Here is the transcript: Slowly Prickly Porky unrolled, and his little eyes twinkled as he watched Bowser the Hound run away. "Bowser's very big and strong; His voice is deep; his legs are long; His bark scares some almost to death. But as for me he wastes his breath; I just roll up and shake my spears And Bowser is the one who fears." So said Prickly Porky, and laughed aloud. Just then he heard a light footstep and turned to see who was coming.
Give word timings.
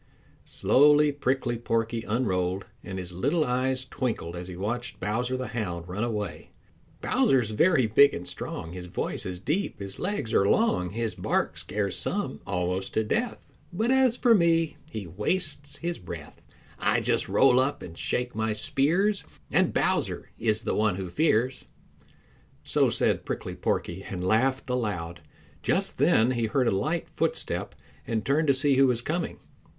Slowly 0.45 1.11
Prickly 1.11 1.59
Porky 1.59 2.01
unrolled, 2.01 2.65
and 2.83 2.97
his 2.97 3.11
little 3.11 3.43
eyes 3.45 3.85
twinkled 3.85 4.35
as 4.35 4.47
he 4.47 4.55
watched 4.57 4.99
Bowser 4.99 5.37
the 5.37 5.49
Hound 5.49 5.87
run 5.87 6.03
away. 6.03 6.49
"Bowser's 7.01 7.51
very 7.51 7.85
big 7.85 8.11
and 8.15 8.27
strong; 8.27 8.71
His 8.71 8.87
voice 8.87 9.27
is 9.27 9.37
deep; 9.37 9.79
his 9.79 9.99
legs 9.99 10.33
are 10.33 10.49
long; 10.49 10.89
His 10.89 11.13
bark 11.13 11.55
scares 11.55 11.99
some 11.99 12.41
almost 12.47 12.95
to 12.95 13.03
death. 13.03 13.45
But 13.71 13.91
as 13.91 14.17
for 14.17 14.33
me 14.33 14.75
he 14.89 15.05
wastes 15.05 15.75
his 15.77 15.99
breath; 15.99 16.41
I 16.79 16.99
just 16.99 17.29
roll 17.29 17.59
up 17.59 17.83
and 17.83 17.95
shake 17.95 18.33
my 18.33 18.53
spears 18.53 19.23
And 19.51 19.71
Bowser 19.71 20.31
is 20.39 20.63
the 20.63 20.73
one 20.73 20.95
who 20.95 21.11
fears." 21.11 21.65
So 22.63 22.89
said 22.89 23.23
Prickly 23.23 23.53
Porky, 23.53 24.01
and 24.01 24.23
laughed 24.25 24.67
aloud. 24.67 25.21
Just 25.61 25.99
then 25.99 26.31
he 26.31 26.45
heard 26.47 26.67
a 26.67 26.71
light 26.71 27.07
footstep 27.15 27.75
and 28.07 28.25
turned 28.25 28.47
to 28.47 28.55
see 28.55 28.77
who 28.77 28.87
was 28.87 29.03
coming. 29.03 29.37